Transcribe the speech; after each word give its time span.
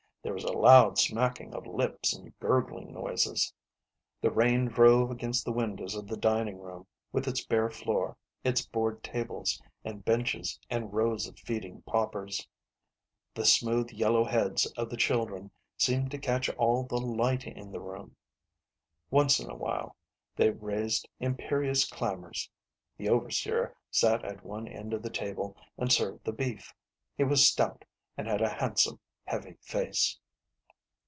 There 0.23 0.35
was 0.35 0.43
a 0.43 0.53
loud 0.53 0.99
smacking 0.99 1.51
of 1.55 1.65
lips 1.65 2.13
and 2.15 2.37
gurgling 2.39 2.93
noises. 2.93 3.51
The 4.21 4.29
rain 4.29 4.65
drove 4.65 5.09
against 5.09 5.43
the 5.43 5.51
windows 5.51 5.95
of 5.95 6.05
the 6.05 6.15
dining 6.15 6.59
room, 6.59 6.85
with 7.11 7.27
its 7.27 7.43
bare 7.43 7.71
floor, 7.71 8.15
its 8.43 8.63
board 8.63 9.01
tables 9.03 9.59
and 9.83 10.05
benches, 10.05 10.59
and 10.69 10.93
rows 10.93 11.25
of 11.25 11.39
feeding 11.39 11.81
paupers. 11.87 12.47
The 13.33 13.47
smooth 13.47 13.89
yellow 13.89 14.23
heads 14.23 14.67
of 14.77 14.91
the 14.91 14.95
children 14.95 15.49
seemed 15.75 16.11
to 16.11 16.19
catch 16.19 16.49
all 16.51 16.83
the 16.83 16.99
light 17.01 17.47
in 17.47 17.71
the 17.71 17.81
room. 17.81 18.15
Once 19.09 19.39
in 19.39 19.49
a 19.49 19.55
while 19.55 19.95
they 20.35 20.51
raised 20.51 21.09
imperious 21.19 21.87
clamors. 21.89 22.47
The 22.95 23.09
overseer 23.09 23.75
sat 23.89 24.23
at 24.23 24.45
one 24.45 24.67
end 24.67 24.93
of 24.93 25.01
the 25.01 25.09
table 25.09 25.57
and 25.79 25.91
served 25.91 26.25
the 26.25 26.31
beef. 26.31 26.75
He 27.15 27.23
was 27.23 27.47
stout, 27.47 27.85
and 28.15 28.27
had 28.27 28.43
a 28.43 28.49
handsome, 28.49 28.99
heavy 29.25 29.53
face. 29.61 30.17